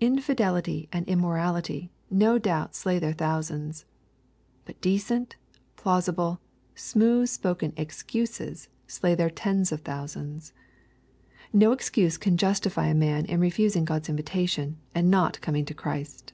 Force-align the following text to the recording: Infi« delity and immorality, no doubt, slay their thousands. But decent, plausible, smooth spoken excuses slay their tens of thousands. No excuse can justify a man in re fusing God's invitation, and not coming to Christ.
Infi« 0.00 0.34
delity 0.34 0.88
and 0.92 1.06
immorality, 1.08 1.92
no 2.10 2.38
doubt, 2.40 2.74
slay 2.74 2.98
their 2.98 3.12
thousands. 3.12 3.84
But 4.64 4.80
decent, 4.80 5.36
plausible, 5.76 6.40
smooth 6.74 7.28
spoken 7.28 7.72
excuses 7.76 8.68
slay 8.88 9.14
their 9.14 9.30
tens 9.30 9.70
of 9.70 9.82
thousands. 9.82 10.52
No 11.52 11.70
excuse 11.70 12.18
can 12.18 12.36
justify 12.36 12.88
a 12.88 12.94
man 12.94 13.26
in 13.26 13.38
re 13.38 13.50
fusing 13.50 13.84
God's 13.84 14.08
invitation, 14.08 14.78
and 14.92 15.08
not 15.08 15.40
coming 15.40 15.64
to 15.66 15.72
Christ. 15.74 16.32